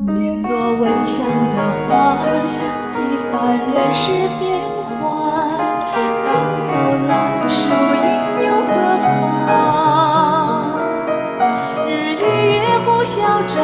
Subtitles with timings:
[0.00, 4.46] 面多微香的花香，一番人世变
[5.00, 5.02] 幻。
[6.24, 6.28] 到
[6.68, 6.70] 头
[7.08, 7.10] 来，
[7.48, 8.06] 输赢
[8.46, 8.70] 又何
[9.02, 9.50] 妨？
[11.88, 12.22] 日与
[12.58, 13.16] 月互消
[13.48, 13.58] 长，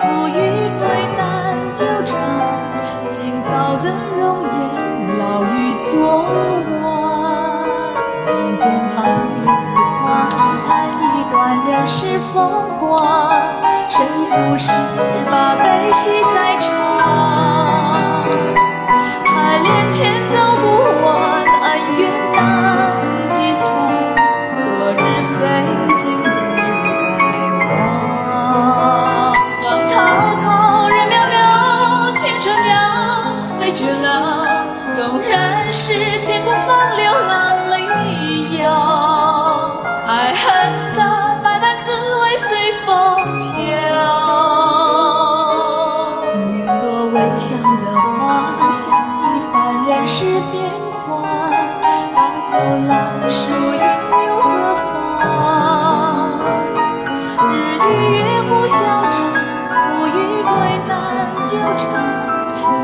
[0.00, 0.30] 富与
[0.78, 0.84] 贵
[1.16, 2.12] 难久长。
[3.08, 3.48] 今朝
[3.82, 3.84] 的
[4.18, 4.52] 容颜，
[5.18, 5.56] 老于
[5.90, 5.90] 昨
[6.76, 6.84] 晚。
[8.26, 8.28] 人
[8.58, 8.62] 间
[8.94, 8.98] 芳
[9.32, 9.72] 雨自
[10.04, 10.08] 狂，
[10.66, 10.68] 叹
[11.00, 11.34] 一段
[11.66, 11.96] 人世
[12.34, 12.36] 风
[12.78, 13.49] 光。
[13.90, 14.70] 谁不是
[15.28, 16.70] 把悲喜在尝？
[19.26, 19.98] 海连天
[20.30, 20.64] 走不
[21.04, 21.10] 完，
[21.62, 21.66] 恩
[21.98, 22.00] 怨
[22.32, 22.38] 难
[23.30, 23.66] 计算。
[24.54, 24.96] 昨日
[25.40, 25.40] 非
[25.98, 26.24] 今日
[27.18, 27.20] 该
[27.66, 27.68] 忘。
[29.64, 29.92] 浪滔
[30.44, 30.48] 滔，
[30.88, 31.36] 人渺渺，
[32.16, 32.70] 青春鸟
[33.58, 34.06] 飞绝了。
[34.96, 37.28] 纵然是千古风流浪
[37.72, 38.70] 里遥，
[40.06, 41.00] 爱恨的
[41.42, 41.90] 百般滋
[42.22, 42.88] 味随风
[50.06, 50.70] 世变
[51.04, 51.50] 幻。
[52.14, 52.18] 到
[52.50, 52.52] 头
[52.86, 52.90] 来，
[53.28, 53.38] 输
[53.74, 53.80] 赢
[54.26, 56.40] 又何妨？
[57.50, 58.76] 日与月互消
[59.12, 59.14] 长，
[59.70, 60.08] 富与
[60.42, 60.48] 贵
[60.88, 60.90] 难
[61.50, 61.82] 久长。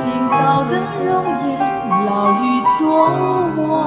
[0.03, 0.73] 今朝的
[1.05, 1.09] 容
[1.49, 1.49] 颜，
[2.07, 2.45] 老于
[2.79, 2.81] 昨
[3.69, 3.86] 晚。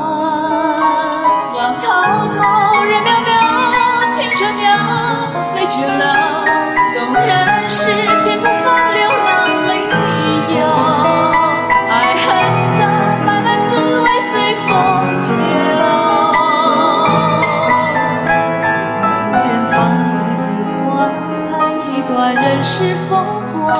[22.09, 23.75] 断人世风光，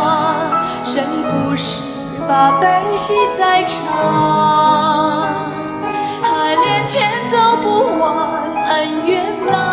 [0.86, 1.82] 谁不是
[2.28, 5.26] 把悲喜在尝？
[6.22, 9.69] 爱恋天走不完，恩怨难